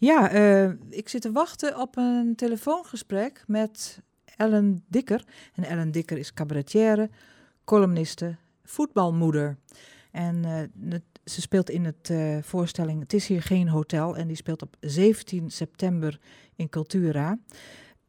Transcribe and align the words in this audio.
Ja, 0.00 0.34
uh, 0.34 0.72
ik 0.88 1.08
zit 1.08 1.22
te 1.22 1.32
wachten 1.32 1.80
op 1.80 1.96
een 1.96 2.34
telefoongesprek 2.36 3.44
met 3.46 4.00
Ellen 4.36 4.84
Dikker. 4.88 5.24
En 5.54 5.64
Ellen 5.64 5.90
Dikker 5.90 6.18
is 6.18 6.34
cabaretière, 6.34 7.10
columniste, 7.64 8.36
voetbalmoeder. 8.64 9.56
En 10.10 10.36
uh, 10.44 10.94
ze 11.24 11.40
speelt 11.40 11.70
in 11.70 11.84
het 11.84 12.08
uh, 12.10 12.42
voorstelling 12.42 13.00
Het 13.00 13.12
is 13.12 13.26
hier 13.26 13.42
geen 13.42 13.68
hotel. 13.68 14.16
En 14.16 14.26
die 14.26 14.36
speelt 14.36 14.62
op 14.62 14.76
17 14.80 15.50
september 15.50 16.20
in 16.56 16.68
Cultura. 16.68 17.38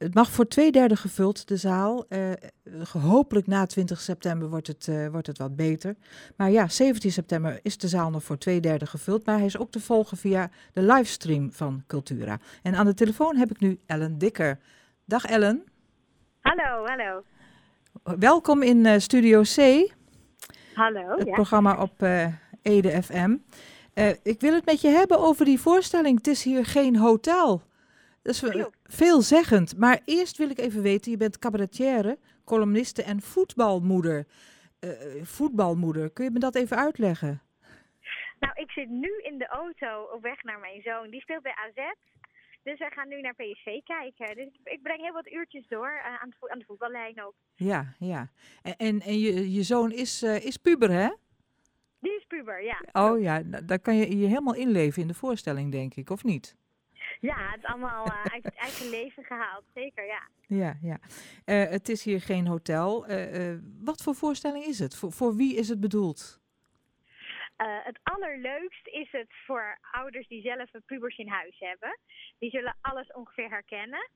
Het 0.02 0.14
mag 0.14 0.32
voor 0.32 0.48
twee 0.48 0.72
derde 0.72 0.96
gevuld, 0.96 1.48
de 1.48 1.58
zaal. 1.58 2.06
Uh, 2.10 2.32
hopelijk 3.02 3.48
na 3.48 3.66
20 3.66 4.02
september 4.02 4.50
wordt 4.50 4.68
het, 4.68 4.88
uh, 4.88 5.08
wordt 5.08 5.28
het 5.28 5.38
wat 5.38 5.56
beter. 5.56 5.96
Maar 6.36 6.52
ja, 6.52 6.68
17 6.68 7.12
september 7.12 7.60
is 7.64 7.78
de 7.78 7.88
zaal 7.88 8.10
nog 8.10 8.24
voor 8.24 8.38
twee 8.38 8.60
derde 8.60 8.86
gevuld. 8.86 9.26
Maar 9.26 9.38
hij 9.38 9.46
is 9.46 9.58
ook 9.58 9.72
te 9.72 9.80
volgen 9.80 10.18
via 10.18 10.50
de 10.74 10.82
livestream 10.82 11.52
van 11.52 11.84
Cultura. 11.88 12.40
En 12.64 12.76
aan 12.76 12.86
de 12.86 12.94
telefoon 12.94 13.36
heb 13.36 13.52
ik 13.52 13.60
nu 13.60 13.80
Ellen 13.86 14.18
Dikker. 14.18 14.60
Dag 15.06 15.26
Ellen. 15.26 15.64
Hallo, 16.40 16.86
hallo. 16.86 17.24
Welkom 18.20 18.62
in 18.62 18.86
uh, 18.86 18.98
Studio 18.98 19.42
C. 19.42 19.90
Hallo. 20.74 21.18
Het 21.18 21.28
ja. 21.28 21.34
programma 21.34 21.82
op 21.82 22.06
Ede 22.62 23.04
FM. 23.04 23.38
ik 24.24 24.40
wil 24.40 24.54
het 24.54 24.66
met 24.66 24.82
je 24.82 24.90
hebben 24.90 25.20
over 25.20 25.46
die 25.46 25.60
voorstelling 25.60 26.18
Het 26.18 26.28
is 26.28 26.44
hier 26.44 26.66
geen 26.66 26.96
hotel. 26.96 27.62
Dat 28.22 28.34
is 28.34 28.66
veelzeggend. 28.84 29.78
Maar 29.78 30.00
eerst 30.06 30.38
wil 30.38 30.50
ik 30.50 30.60
even 30.60 30.82
weten, 30.82 31.12
je 31.12 31.18
bent 31.18 31.40
cabaretière, 31.40 32.18
columniste 32.46 33.04
en 33.04 33.22
voetbalmoeder. 33.22 34.28
Uh, 34.80 34.92
voetbalmoeder, 35.24 36.12
kun 36.12 36.24
je 36.24 36.32
me 36.32 36.40
dat 36.40 36.56
even 36.56 36.78
uitleggen? 36.78 37.42
Nou, 38.40 38.54
ik 38.56 38.72
zit 38.72 38.90
nu 38.90 39.22
in 39.22 39.38
de 39.38 39.48
auto 39.48 40.04
op 40.04 40.22
weg 40.22 40.44
naar 40.44 40.60
mijn 40.60 40.82
zoon. 40.82 41.10
Die 41.10 41.22
speelt 41.22 41.44
bij 41.44 41.56
AZ. 41.56 41.94
Dus 42.64 42.80
wij 42.80 42.90
gaan 42.90 43.08
nu 43.08 43.22
naar 43.22 43.34
PSV 43.34 43.80
kijken. 43.84 44.36
Dus 44.36 44.48
ik 44.64 44.82
breng 44.82 45.02
heel 45.02 45.14
wat 45.14 45.32
uurtjes 45.32 45.68
door 45.68 45.92
uh, 45.92 46.22
aan, 46.22 46.30
de 46.30 46.50
aan, 46.50 46.60
de 46.60 46.66
voetballijn 46.66 47.24
ook. 47.24 47.34
Ja, 47.56 47.96
ja. 48.00 48.30
En, 48.62 48.76
en, 48.78 49.02
en 49.02 49.20
je, 49.20 49.52
je 49.52 49.64
zoon 49.64 49.92
is, 49.92 50.24
uh, 50.24 50.46
is 50.46 50.58
puber, 50.58 50.92
hè? 50.92 51.10
Die 52.00 52.16
is 52.16 52.26
puber, 52.28 52.64
ja. 52.64 52.82
Oh 52.92 53.22
ja, 53.22 53.42
daar 53.44 53.80
kan 53.80 53.96
je 53.96 54.18
je 54.18 54.28
helemaal 54.28 54.56
inleven 54.56 55.02
in 55.02 55.08
de 55.08 55.14
voorstelling, 55.14 55.72
denk 55.72 55.96
ik, 55.96 56.10
of 56.10 56.24
niet? 56.24 56.56
Ja, 57.22 57.50
het 57.50 57.58
is 57.58 57.66
allemaal 57.66 58.08
uh, 58.08 58.24
uit 58.24 58.44
het 58.44 58.56
eigen 58.56 58.90
leven 58.90 59.24
gehaald, 59.24 59.64
zeker, 59.74 60.06
ja. 60.06 60.28
Ja, 60.48 60.78
ja. 60.82 61.00
Uh, 61.46 61.70
het 61.70 61.90
is 61.90 62.04
hier 62.04 62.22
geen 62.22 62.48
hotel. 62.48 63.10
Uh, 63.10 63.58
wat 63.84 64.02
voor 64.04 64.16
voorstelling 64.16 64.64
is 64.66 64.80
het? 64.80 64.98
Voor, 64.98 65.12
voor 65.12 65.36
wie 65.36 65.56
is 65.56 65.70
het 65.70 65.80
bedoeld? 65.80 66.40
het 67.84 68.00
allerleukst 68.04 68.88
is 68.88 69.12
het 69.12 69.34
voor 69.46 69.80
ouders 69.92 70.28
die 70.28 70.42
zelf 70.42 70.74
een 70.74 70.84
pubers 70.86 71.18
in 71.18 71.28
huis 71.28 71.60
hebben. 71.60 72.00
Die 72.40 72.50
zullen 72.50 72.78
alles 72.82 73.12
ongeveer 73.12 73.50
herkennen. 73.50 74.10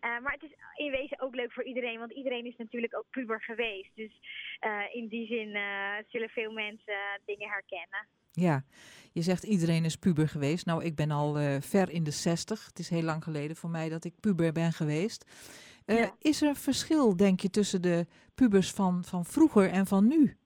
maar 0.00 0.32
het 0.32 0.42
is 0.42 0.54
in 0.74 0.90
wezen 0.90 1.20
ook 1.20 1.34
leuk 1.34 1.52
voor 1.52 1.64
iedereen, 1.64 1.98
want 1.98 2.12
iedereen 2.12 2.46
is 2.46 2.56
natuurlijk 2.56 2.96
ook 2.96 3.06
puber 3.10 3.42
geweest. 3.42 3.90
Dus 3.94 4.12
in 4.92 5.08
die 5.08 5.26
zin 5.26 5.48
zullen 6.08 6.28
veel 6.28 6.52
mensen 6.52 7.20
dingen 7.24 7.48
herkennen. 7.48 8.06
Ja, 8.32 8.64
je 9.12 9.22
zegt 9.22 9.42
iedereen 9.42 9.84
is 9.84 9.96
puber 9.96 10.28
geweest. 10.28 10.66
Nou, 10.66 10.84
ik 10.84 10.94
ben 10.94 11.10
al 11.10 11.40
uh, 11.40 11.56
ver 11.60 11.90
in 11.90 12.04
de 12.04 12.10
zestig. 12.10 12.66
Het 12.66 12.78
is 12.78 12.88
heel 12.88 13.02
lang 13.02 13.24
geleden 13.24 13.56
voor 13.56 13.70
mij 13.70 13.88
dat 13.88 14.04
ik 14.04 14.20
puber 14.20 14.52
ben 14.52 14.72
geweest. 14.72 15.24
Uh, 15.86 15.98
ja. 15.98 16.14
Is 16.18 16.42
er 16.42 16.48
een 16.48 16.56
verschil, 16.56 17.16
denk 17.16 17.40
je, 17.40 17.50
tussen 17.50 17.82
de 17.82 18.06
pubers 18.34 18.70
van, 18.70 19.04
van 19.04 19.24
vroeger 19.24 19.70
en 19.70 19.86
van 19.86 20.06
nu? 20.06 20.36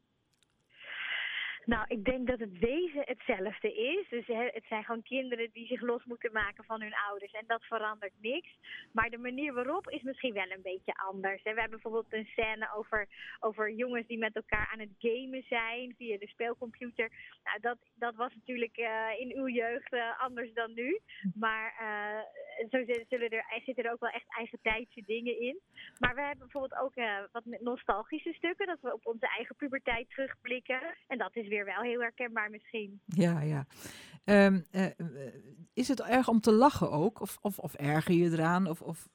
Nou, 1.67 1.85
ik 1.89 2.05
denk 2.05 2.27
dat 2.27 2.39
het 2.39 2.59
wezen 2.59 3.03
hetzelfde 3.05 3.75
is. 3.75 4.09
Dus 4.09 4.27
het 4.27 4.65
zijn 4.69 4.85
gewoon 4.85 5.03
kinderen 5.03 5.51
die 5.53 5.67
zich 5.67 5.81
los 5.81 6.05
moeten 6.05 6.33
maken 6.33 6.65
van 6.65 6.81
hun 6.81 6.95
ouders. 7.09 7.33
En 7.33 7.45
dat 7.47 7.63
verandert 7.65 8.13
niks. 8.21 8.49
Maar 8.93 9.11
de 9.11 9.19
manier 9.19 9.53
waarop 9.55 9.91
is 9.91 10.03
misschien 10.03 10.33
wel 10.33 10.51
een 10.51 10.63
beetje 10.63 10.95
anders. 10.95 11.43
We 11.43 11.49
hebben 11.49 11.71
bijvoorbeeld 11.71 12.13
een 12.13 12.29
scène 12.37 12.75
over, 12.77 13.09
over 13.41 13.73
jongens 13.73 14.07
die 14.07 14.19
met 14.19 14.37
elkaar 14.37 14.69
aan 14.73 14.81
het 14.81 14.95
gamen 14.99 15.45
zijn 15.49 15.95
via 15.97 16.19
de 16.19 16.29
speelcomputer. 16.29 17.11
Nou, 17.45 17.61
dat, 17.61 17.79
dat 17.95 18.15
was 18.15 18.35
natuurlijk 18.35 18.79
uh, 18.79 19.11
in 19.19 19.33
uw 19.37 19.49
jeugd 19.49 19.93
uh, 19.93 20.21
anders 20.21 20.53
dan 20.53 20.75
nu. 20.75 21.01
Maar 21.35 21.75
uh, 21.81 22.21
zo 22.71 22.85
zullen 23.09 23.31
er, 23.31 23.63
zitten 23.65 23.85
er 23.85 23.93
ook 23.93 24.01
wel 24.01 24.11
echt 24.11 24.37
eigen 24.37 24.59
tijdse 24.63 25.03
dingen 25.07 25.41
in. 25.41 25.61
Maar 25.99 26.15
we 26.15 26.21
hebben 26.21 26.49
bijvoorbeeld 26.49 26.81
ook 26.81 26.95
wat 27.33 27.45
nostalgische 27.61 28.33
stukken. 28.33 28.67
Dat 28.67 28.81
we 28.81 28.93
op 28.93 29.07
onze 29.07 29.27
eigen 29.37 29.57
puberteit 29.57 30.11
terugblikken. 30.11 30.81
En 31.07 31.19
dat 31.19 31.37
is 31.37 31.49
weer 31.49 31.65
wel 31.65 31.83
heel 31.83 32.01
herkenbaar 32.01 32.51
misschien. 32.51 33.01
Ja, 33.07 33.41
ja. 33.41 33.67
Um, 34.25 34.65
uh, 34.73 34.87
is 35.75 35.89
het 35.89 36.03
erg 36.03 36.29
om 36.29 36.41
te 36.41 36.53
lachen 36.53 36.91
ook? 36.91 37.21
Of, 37.21 37.39
of, 37.41 37.59
of 37.59 37.75
erger 37.75 38.15
je 38.15 38.31
eraan? 38.31 38.67
Of, 38.67 38.83
of 38.83 39.09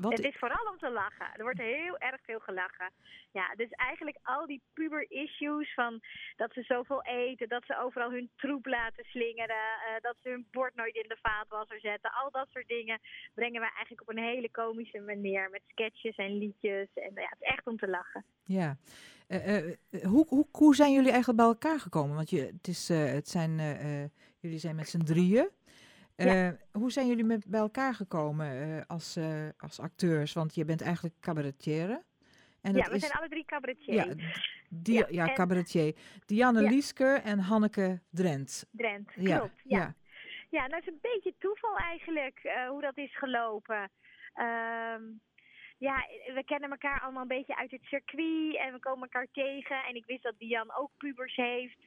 wat? 0.00 0.12
Het 0.12 0.24
is 0.24 0.36
vooral 0.38 0.66
om 0.72 0.78
te 0.78 0.90
lachen. 0.90 1.26
Er 1.36 1.42
wordt 1.42 1.58
heel 1.58 1.98
erg 1.98 2.20
veel 2.22 2.38
gelachen. 2.38 2.90
Ja, 3.32 3.54
dus 3.56 3.70
eigenlijk 3.70 4.18
al 4.22 4.46
die 4.46 4.62
puber-issues 4.72 5.74
van 5.74 6.00
dat 6.36 6.52
ze 6.52 6.62
zoveel 6.62 7.02
eten, 7.02 7.48
dat 7.48 7.64
ze 7.66 7.78
overal 7.78 8.10
hun 8.10 8.30
troep 8.36 8.66
laten 8.66 9.04
slingeren, 9.04 9.56
uh, 9.56 10.00
dat 10.00 10.16
ze 10.22 10.28
hun 10.28 10.46
bord 10.50 10.74
nooit 10.74 10.94
in 10.94 11.08
de 11.08 11.18
vaatwasser 11.22 11.80
zetten. 11.80 12.12
Al 12.12 12.30
dat 12.30 12.48
soort 12.52 12.68
dingen 12.68 13.00
brengen 13.34 13.60
we 13.60 13.66
eigenlijk 13.66 14.00
op 14.00 14.08
een 14.08 14.22
hele 14.22 14.50
komische 14.50 15.00
manier 15.00 15.50
met 15.50 15.62
sketches 15.66 16.16
en 16.16 16.38
liedjes. 16.38 16.88
En 16.94 17.10
ja, 17.14 17.28
het 17.28 17.40
is 17.40 17.48
echt 17.48 17.66
om 17.66 17.76
te 17.76 17.88
lachen. 17.88 18.24
Ja. 18.44 18.76
Uh, 19.28 19.66
uh, 19.66 19.74
hoe, 20.02 20.26
hoe, 20.28 20.46
hoe 20.52 20.74
zijn 20.74 20.92
jullie 20.92 21.10
eigenlijk 21.10 21.38
bij 21.38 21.48
elkaar 21.48 21.80
gekomen? 21.80 22.16
Want 22.16 22.30
je, 22.30 22.40
het, 22.40 22.68
is, 22.68 22.88
het 22.88 23.28
zijn, 23.28 23.56
jullie 24.40 24.58
zijn 24.58 24.76
met 24.76 24.88
z'n 24.88 25.04
drieën. 25.04 25.48
Ja. 26.24 26.56
Hoe 26.72 26.92
zijn 26.92 27.06
jullie 27.06 27.24
met, 27.24 27.46
bij 27.46 27.60
elkaar 27.60 27.94
gekomen 27.94 28.86
als, 28.86 29.18
als 29.58 29.80
acteurs? 29.80 30.32
Want 30.32 30.54
je 30.54 30.64
bent 30.64 30.82
eigenlijk 30.82 31.14
cabaretière. 31.20 32.02
En 32.60 32.74
ja, 32.74 32.88
we 32.88 32.94
is, 32.94 33.00
zijn 33.00 33.12
alle 33.12 33.28
drie 33.28 33.44
cabaretier. 33.44 33.94
Ja, 33.94 34.14
die, 34.68 34.98
ja, 34.98 35.06
ja 35.10 35.28
en, 35.28 35.34
cabaretier. 35.34 35.94
Dianne 36.26 36.62
ja. 36.62 36.68
Liesker 36.68 37.22
en 37.22 37.38
Hanneke 37.38 38.00
Drent. 38.10 38.66
Drent, 38.70 39.10
klopt. 39.10 39.24
Ja, 39.24 39.50
ja. 39.64 39.94
ja. 40.50 40.66
nou 40.66 40.80
is 40.80 40.86
een 40.86 40.98
beetje 41.00 41.34
toeval 41.38 41.76
eigenlijk 41.76 42.40
hoe 42.68 42.80
dat 42.80 42.96
is 42.96 43.18
gelopen. 43.18 43.90
Uh, 44.34 44.94
ja, 45.80 46.06
we 46.34 46.42
kennen 46.44 46.70
elkaar 46.70 47.00
allemaal 47.00 47.22
een 47.22 47.28
beetje 47.28 47.56
uit 47.56 47.70
het 47.70 47.84
circuit 47.84 48.56
en 48.56 48.72
we 48.72 48.78
komen 48.78 49.02
elkaar 49.02 49.26
tegen. 49.32 49.84
En 49.84 49.94
ik 49.94 50.06
wist 50.06 50.22
dat 50.22 50.38
Dian 50.38 50.74
ook 50.74 50.90
pubers 50.96 51.36
heeft. 51.36 51.78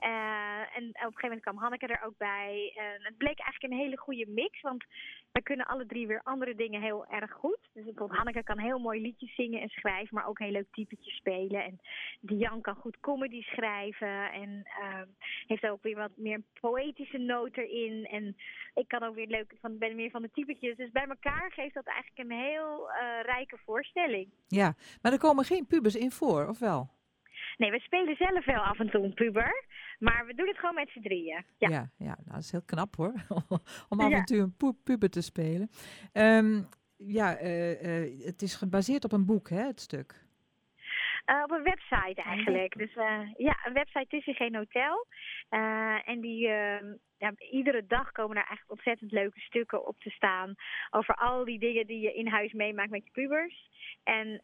Uh, 0.00 0.76
en 0.76 0.84
op 0.88 0.94
een 0.94 0.94
gegeven 0.94 1.22
moment 1.22 1.42
kwam 1.42 1.56
Hanneke 1.56 1.86
er 1.86 2.04
ook 2.04 2.16
bij. 2.16 2.72
En 2.76 3.04
het 3.04 3.16
bleek 3.16 3.38
eigenlijk 3.40 3.72
een 3.72 3.80
hele 3.80 3.98
goede 3.98 4.26
mix, 4.28 4.60
want 4.60 4.84
wij 5.32 5.42
kunnen 5.42 5.66
alle 5.66 5.86
drie 5.86 6.06
weer 6.06 6.20
andere 6.22 6.54
dingen 6.54 6.82
heel 6.82 7.06
erg 7.06 7.32
goed. 7.32 7.58
Dus 7.72 7.84
bijvoorbeeld 7.84 8.16
Hanneke 8.18 8.42
kan 8.42 8.58
heel 8.58 8.78
mooi 8.78 9.00
liedjes 9.00 9.34
zingen 9.34 9.60
en 9.60 9.68
schrijven, 9.68 10.14
maar 10.14 10.26
ook 10.26 10.38
heel 10.38 10.50
leuk 10.50 10.72
typetjes 10.72 11.16
spelen. 11.16 11.64
En 11.64 11.80
Dian 12.20 12.60
kan 12.60 12.74
goed 12.74 13.00
comedy 13.00 13.42
schrijven 13.42 14.32
en 14.32 14.62
uh, 14.80 15.02
heeft 15.46 15.68
ook 15.68 15.82
weer 15.82 15.96
wat 15.96 16.16
meer 16.16 16.42
poëtische 16.60 17.18
noot 17.18 17.56
erin. 17.56 18.06
En 18.06 18.36
ik 18.74 18.88
kan 18.88 19.02
ook 19.02 19.14
weer 19.14 19.26
leuk, 19.26 19.54
van, 19.60 19.78
ben 19.78 19.96
meer 19.96 20.10
van 20.10 20.22
de 20.22 20.30
typetjes. 20.30 20.76
Dus 20.76 20.90
bij 20.90 21.06
elkaar 21.06 21.52
geeft 21.52 21.74
dat 21.74 21.86
eigenlijk 21.86 22.30
een 22.30 22.38
heel 22.38 22.90
uh, 22.90 23.20
rijke 23.40 23.58
voorstelling. 23.64 24.28
Ja, 24.48 24.74
maar 25.02 25.12
er 25.12 25.18
komen 25.18 25.44
geen 25.44 25.66
pubers 25.66 25.96
in 25.96 26.10
voor, 26.10 26.48
of 26.48 26.58
wel? 26.58 26.90
Nee, 27.56 27.70
we 27.70 27.78
spelen 27.78 28.16
zelf 28.16 28.44
wel 28.44 28.60
af 28.60 28.78
en 28.78 28.90
toe 28.90 29.04
een 29.04 29.14
puber. 29.14 29.64
Maar 29.98 30.26
we 30.26 30.34
doen 30.34 30.46
het 30.46 30.58
gewoon 30.58 30.74
met 30.74 30.88
z'n 30.88 31.00
drieën. 31.00 31.44
Ja, 31.58 31.68
ja, 31.68 31.90
ja 31.96 32.06
nou, 32.06 32.24
dat 32.24 32.38
is 32.38 32.50
heel 32.50 32.62
knap 32.64 32.96
hoor. 32.96 33.12
Om 33.88 34.00
af 34.00 34.12
en 34.12 34.24
toe 34.24 34.38
een 34.38 34.56
pu 34.56 34.72
puber 34.84 35.10
te 35.10 35.20
spelen. 35.20 35.70
Um, 36.12 36.68
ja, 36.96 37.42
uh, 37.42 37.82
uh, 37.82 38.24
het 38.24 38.42
is 38.42 38.54
gebaseerd 38.54 39.04
op 39.04 39.12
een 39.12 39.26
boek, 39.26 39.50
hè, 39.50 39.66
het 39.66 39.80
stuk? 39.80 40.28
Uh, 41.30 41.42
op 41.42 41.50
een 41.50 41.62
website 41.62 42.22
eigenlijk. 42.22 42.78
Dus 42.78 42.94
uh, 42.94 43.20
ja, 43.36 43.58
een 43.64 43.72
website 43.72 44.16
is 44.16 44.24
hier 44.24 44.34
geen 44.34 44.54
hotel. 44.54 45.06
Uh, 45.50 46.08
en 46.08 46.20
die, 46.20 46.40
ja, 47.18 47.32
iedere 47.50 47.86
dag 47.86 48.12
komen 48.12 48.36
er 48.36 48.46
eigenlijk 48.46 48.70
ontzettend 48.70 49.12
leuke 49.12 49.40
stukken 49.40 49.86
op 49.86 50.00
te 50.00 50.10
staan. 50.10 50.54
Over 50.90 51.14
al 51.14 51.44
die 51.44 51.58
dingen 51.58 51.86
die 51.86 52.00
je 52.00 52.14
in 52.14 52.28
huis 52.28 52.52
meemaakt 52.52 52.90
met 52.90 53.04
je 53.04 53.10
pubers. 53.10 53.68
En 54.02 54.40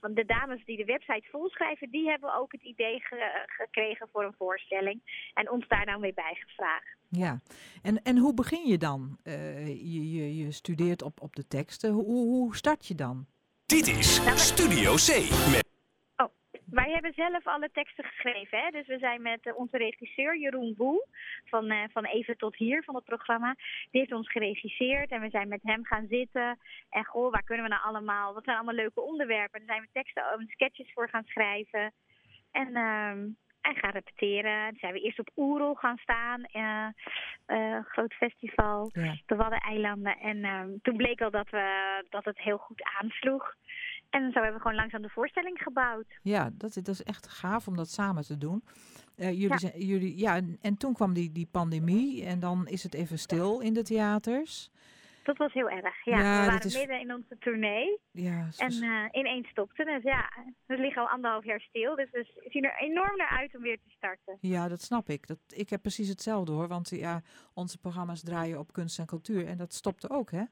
van 0.00 0.14
de 0.14 0.24
dames 0.24 0.64
die 0.64 0.76
de 0.76 0.84
website 0.84 1.28
volschrijven, 1.30 1.90
die 1.90 2.08
hebben 2.08 2.34
ook 2.34 2.52
het 2.52 2.62
idee 2.62 3.00
ge 3.00 3.44
gekregen 3.46 4.08
voor 4.12 4.24
een 4.24 4.34
voorstelling. 4.38 5.30
En 5.34 5.50
ons 5.50 5.68
daar 5.68 5.86
nou 5.86 6.00
mee 6.00 6.14
bijgevraagd. 6.14 6.96
Ja, 7.08 7.40
en, 7.82 8.02
en 8.02 8.16
hoe 8.16 8.34
begin 8.34 8.68
je 8.68 8.78
dan? 8.78 9.18
je, 9.22 10.10
je, 10.12 10.36
je 10.36 10.52
studeert 10.52 11.02
op, 11.02 11.20
op 11.20 11.36
de 11.36 11.46
teksten. 11.46 11.90
Hoe, 11.92 12.04
hoe 12.04 12.56
start 12.56 12.86
je 12.86 12.94
dan? 12.94 13.26
Dit 13.66 13.86
is 13.88 14.24
nou, 14.24 14.38
Studio 14.38 14.94
C. 14.94 15.30
Met 15.52 15.69
wij 16.70 16.90
hebben 16.90 17.12
zelf 17.14 17.46
alle 17.46 17.70
teksten 17.72 18.04
geschreven. 18.04 18.58
Hè? 18.58 18.70
Dus 18.70 18.86
we 18.86 18.98
zijn 18.98 19.22
met 19.22 19.46
uh, 19.46 19.56
onze 19.56 19.76
regisseur 19.76 20.38
Jeroen 20.38 20.74
Boel 20.76 21.06
van, 21.44 21.72
uh, 21.72 21.84
van 21.92 22.04
Even 22.04 22.36
tot 22.36 22.56
Hier 22.56 22.82
van 22.84 22.94
het 22.94 23.04
programma. 23.04 23.54
Die 23.90 24.00
heeft 24.00 24.12
ons 24.12 24.30
geregisseerd 24.30 25.10
en 25.10 25.20
we 25.20 25.30
zijn 25.30 25.48
met 25.48 25.62
hem 25.62 25.84
gaan 25.84 26.06
zitten. 26.08 26.58
En 26.90 27.04
goh, 27.04 27.32
waar 27.32 27.44
kunnen 27.44 27.64
we 27.64 27.70
nou 27.70 27.82
allemaal? 27.82 28.34
Wat 28.34 28.44
zijn 28.44 28.56
allemaal 28.56 28.74
leuke 28.74 29.00
onderwerpen? 29.00 29.58
Daar 29.58 29.68
zijn 29.68 29.80
we 29.80 29.88
teksten 29.92 30.22
en 30.22 30.46
sketches 30.48 30.92
voor 30.92 31.08
gaan 31.08 31.24
schrijven. 31.24 31.92
En 32.50 32.68
uh, 32.68 33.34
en 33.60 33.76
gaan 33.76 33.90
repeteren. 33.90 34.68
Toen 34.68 34.78
zijn 34.78 34.92
we 34.92 35.00
eerst 35.00 35.18
op 35.18 35.30
Oerol 35.36 35.74
gaan 35.74 35.96
staan, 35.96 36.44
uh, 36.52 37.84
groot 37.84 38.14
festival, 38.14 38.90
ja. 38.92 39.16
de 39.26 39.36
Waddeneilanden. 39.36 40.18
En 40.18 40.44
ehm, 40.44 40.68
toen 40.82 40.96
bleek 40.96 41.20
al 41.20 41.30
dat, 41.30 41.50
we, 41.50 42.04
dat 42.08 42.24
het 42.24 42.38
heel 42.38 42.58
goed 42.58 42.82
aansloeg. 43.00 43.54
En 44.10 44.32
zo 44.32 44.40
hebben 44.40 44.52
we 44.54 44.60
gewoon 44.60 44.76
langzaam 44.76 45.02
de 45.02 45.08
voorstelling 45.08 45.58
gebouwd. 45.62 46.18
Ja, 46.22 46.50
dat, 46.52 46.74
dat 46.74 46.88
is 46.88 47.02
echt 47.02 47.28
gaaf 47.28 47.68
om 47.68 47.76
dat 47.76 47.88
samen 47.88 48.24
te 48.24 48.38
doen. 48.38 48.64
Uh, 49.16 49.30
jullie 49.30 49.48
ja. 49.48 49.58
Zijn, 49.58 49.86
jullie, 49.86 50.18
ja 50.18 50.36
en, 50.36 50.58
en, 50.60 50.76
toen 50.76 50.94
kwam 50.94 51.12
die, 51.12 51.32
die 51.32 51.48
pandemie 51.50 52.24
en 52.24 52.40
dan 52.40 52.66
is 52.66 52.82
het 52.82 52.94
even 52.94 53.18
stil 53.18 53.60
in 53.60 53.74
de 53.74 53.82
theaters. 53.82 54.70
Dat 55.22 55.36
was 55.36 55.52
heel 55.52 55.70
erg. 55.70 56.04
Ja, 56.04 56.16
we 56.16 56.22
waren 56.22 56.72
midden 56.72 57.00
in 57.00 57.14
onze 57.14 57.38
tournee. 57.38 57.98
Ja, 58.10 58.48
en 58.56 58.72
uh, 58.72 59.04
ineens 59.10 59.48
stopte 59.48 59.90
het. 59.90 60.02
Ja, 60.02 60.32
we 60.66 60.76
liggen 60.76 61.02
al 61.02 61.08
anderhalf 61.08 61.44
jaar 61.44 61.60
stil. 61.60 61.96
Dus 61.96 62.10
we 62.10 62.26
zien 62.48 62.64
er 62.64 62.76
enorm 62.78 63.16
naar 63.16 63.38
uit 63.38 63.56
om 63.56 63.62
weer 63.62 63.76
te 63.76 63.90
starten. 63.90 64.38
Ja, 64.40 64.68
dat 64.68 64.82
snap 64.82 65.08
ik. 65.08 65.26
Dat, 65.26 65.38
ik 65.48 65.70
heb 65.70 65.82
precies 65.82 66.08
hetzelfde 66.08 66.52
hoor. 66.52 66.68
Want 66.68 66.88
ja, 66.88 67.22
onze 67.54 67.78
programma's 67.78 68.22
draaien 68.22 68.58
op 68.58 68.72
kunst 68.72 68.98
en 68.98 69.06
cultuur. 69.06 69.46
En 69.46 69.56
dat 69.56 69.74
stopte 69.74 70.10
ook, 70.10 70.30
hè? 70.30 70.42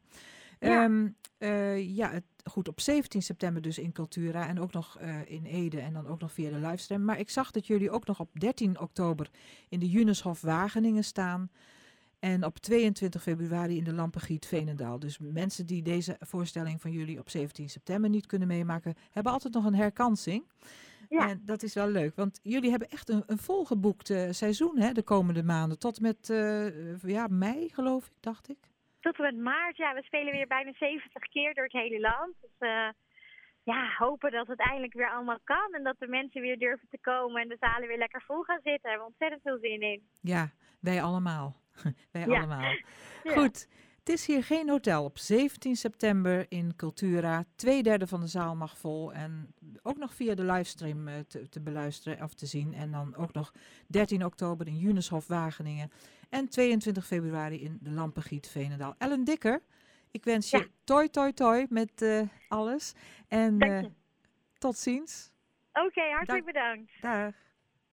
Ja, 0.61 0.85
um, 0.85 1.17
uh, 1.39 1.97
ja 1.97 2.11
het, 2.11 2.25
goed, 2.45 2.69
op 2.69 2.81
17 2.81 3.23
september 3.23 3.63
dus 3.63 3.79
in 3.79 3.93
Cultura 3.93 4.49
en 4.49 4.61
ook 4.61 4.73
nog 4.73 4.99
uh, 5.01 5.31
in 5.31 5.45
Ede 5.45 5.81
en 5.81 5.93
dan 5.93 6.07
ook 6.07 6.21
nog 6.21 6.33
via 6.33 6.51
de 6.51 6.59
livestream. 6.59 7.05
Maar 7.05 7.19
ik 7.19 7.31
zag 7.31 7.51
dat 7.51 7.67
jullie 7.67 7.91
ook 7.91 8.07
nog 8.07 8.21
op 8.21 8.41
13 8.41 8.81
oktober 8.81 9.31
in 9.69 9.79
de 9.79 9.89
Juneshof 9.89 10.41
Wageningen 10.41 11.05
staan. 11.05 11.51
En 12.19 12.45
op 12.45 12.59
22 12.59 13.23
februari 13.23 13.77
in 13.77 13.85
de 13.85 13.93
Lampengiet 13.93 14.47
Veenendaal. 14.47 14.99
Dus 14.99 15.19
mensen 15.19 15.67
die 15.67 15.83
deze 15.83 16.17
voorstelling 16.21 16.81
van 16.81 16.91
jullie 16.91 17.19
op 17.19 17.31
17 17.31 17.69
september 17.69 18.11
niet 18.11 18.27
kunnen 18.27 18.49
meemaken, 18.49 18.95
hebben 19.11 19.33
altijd 19.33 19.55
nog 19.55 19.65
een 19.65 19.75
herkansing. 19.75 20.45
Ja. 21.09 21.29
En 21.29 21.43
dat 21.45 21.63
is 21.63 21.75
wel 21.75 21.89
leuk, 21.89 22.17
want 22.17 22.41
jullie 22.43 22.71
hebben 22.71 22.91
echt 22.91 23.09
een, 23.09 23.23
een 23.27 23.39
volgeboekt 23.39 24.11
uh, 24.11 24.27
seizoen 24.31 24.79
hè, 24.79 24.93
de 24.93 25.03
komende 25.03 25.43
maanden. 25.43 25.79
Tot 25.79 26.01
met 26.01 26.27
ja, 27.03 27.27
mei, 27.31 27.69
geloof 27.69 28.07
ik, 28.07 28.13
dacht 28.21 28.49
ik. 28.49 28.69
Tot 29.01 29.17
en 29.17 29.23
met 29.23 29.37
maart, 29.37 29.77
ja. 29.77 29.95
We 29.95 30.03
spelen 30.03 30.33
weer 30.33 30.47
bijna 30.47 30.73
70 30.73 31.23
keer 31.23 31.55
door 31.55 31.65
het 31.65 31.73
hele 31.73 32.01
land. 32.01 32.35
Dus 32.41 32.69
uh, 32.69 32.89
ja, 33.63 33.95
hopen 33.99 34.31
dat 34.31 34.47
het 34.47 34.61
eindelijk 34.61 34.93
weer 34.93 35.11
allemaal 35.11 35.41
kan. 35.45 35.75
En 35.75 35.83
dat 35.83 35.99
de 35.99 36.09
mensen 36.09 36.41
weer 36.41 36.59
durven 36.59 36.89
te 36.91 36.99
komen 37.01 37.43
en 37.43 37.49
de 37.49 37.57
zalen 37.61 37.89
weer 37.89 37.99
lekker 37.99 38.23
vol 38.23 38.43
gaan 38.43 38.61
zitten. 38.63 38.83
Daar 38.83 38.91
hebben 38.91 39.09
we 39.09 39.13
ontzettend 39.13 39.43
veel 39.43 39.71
zin 39.71 39.81
in. 39.81 40.09
Ja, 40.21 40.51
wij 40.81 41.03
allemaal. 41.03 41.57
Wij 42.13 42.25
allemaal. 42.27 42.75
Goed. 43.35 43.69
Het 44.09 44.19
is 44.19 44.27
hier 44.27 44.45
geen 44.45 44.69
hotel. 44.69 45.05
Op 45.05 45.19
17 45.19 45.77
september 45.77 46.47
in 46.49 46.77
Cultura. 46.77 47.45
Twee 47.57 47.83
derde 47.83 48.07
van 48.07 48.21
de 48.21 48.27
zaal 48.27 48.57
mag 48.57 48.79
vol. 48.79 49.13
En 49.13 49.55
ook 49.83 49.97
nog 49.97 50.15
via 50.15 50.35
de 50.35 50.45
livestream 50.45 51.09
uh, 51.09 51.15
te, 51.29 51.49
te, 51.49 51.61
beluisteren 51.61 52.23
of 52.23 52.35
te 52.35 52.47
zien. 52.47 52.75
En 52.75 52.91
dan 52.91 53.17
ook 53.17 53.33
nog 53.33 53.53
13 53.87 54.25
oktober 54.25 54.67
in 54.67 54.79
Juneshof 54.79 55.27
Wageningen. 55.27 55.91
En 56.29 56.49
22 56.49 57.07
februari 57.07 57.63
in 57.63 57.79
de 57.81 57.91
Lampengiet 57.91 58.49
Veenendaal. 58.49 58.95
Ellen 58.99 59.25
Dikker, 59.25 59.63
ik 60.11 60.25
wens 60.25 60.51
je 60.51 60.71
toi 60.85 61.09
toi 61.09 61.33
toi 61.33 61.67
met 61.69 62.03
uh, 62.03 62.23
alles. 62.49 62.95
En 63.29 63.65
uh, 63.67 63.85
tot 64.59 64.77
ziens. 64.77 65.31
Oké, 65.73 65.87
okay, 65.87 66.11
hartelijk 66.11 66.45
bedankt. 66.45 66.93
Dag. 67.01 67.35